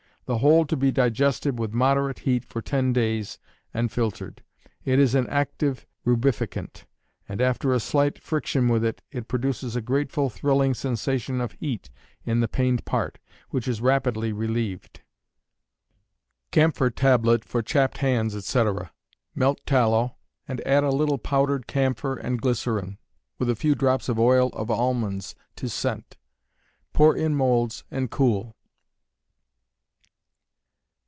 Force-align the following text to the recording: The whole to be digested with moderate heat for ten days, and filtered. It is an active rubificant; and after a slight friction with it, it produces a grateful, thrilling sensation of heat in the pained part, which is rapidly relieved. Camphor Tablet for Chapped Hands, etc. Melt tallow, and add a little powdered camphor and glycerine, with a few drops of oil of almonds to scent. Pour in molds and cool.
The 0.27 0.37
whole 0.37 0.65
to 0.67 0.77
be 0.77 0.93
digested 0.93 1.59
with 1.59 1.73
moderate 1.73 2.19
heat 2.19 2.45
for 2.45 2.61
ten 2.61 2.93
days, 2.93 3.37
and 3.73 3.91
filtered. 3.91 4.41
It 4.85 4.97
is 4.97 5.13
an 5.13 5.27
active 5.27 5.85
rubificant; 6.05 6.85
and 7.27 7.41
after 7.41 7.73
a 7.73 7.81
slight 7.81 8.17
friction 8.17 8.69
with 8.69 8.85
it, 8.85 9.01
it 9.11 9.27
produces 9.27 9.75
a 9.75 9.81
grateful, 9.81 10.29
thrilling 10.29 10.73
sensation 10.73 11.41
of 11.41 11.51
heat 11.53 11.89
in 12.23 12.39
the 12.39 12.47
pained 12.47 12.85
part, 12.85 13.19
which 13.49 13.67
is 13.67 13.81
rapidly 13.81 14.31
relieved. 14.31 15.01
Camphor 16.51 16.89
Tablet 16.89 17.43
for 17.43 17.61
Chapped 17.61 17.97
Hands, 17.97 18.33
etc. 18.33 18.93
Melt 19.35 19.59
tallow, 19.65 20.15
and 20.47 20.65
add 20.65 20.85
a 20.85 20.91
little 20.91 21.17
powdered 21.17 21.67
camphor 21.67 22.15
and 22.15 22.41
glycerine, 22.41 22.99
with 23.37 23.49
a 23.49 23.55
few 23.57 23.75
drops 23.75 24.07
of 24.07 24.17
oil 24.17 24.47
of 24.53 24.71
almonds 24.71 25.35
to 25.57 25.67
scent. 25.67 26.15
Pour 26.93 27.17
in 27.17 27.35
molds 27.35 27.83
and 27.91 28.09
cool. 28.09 28.55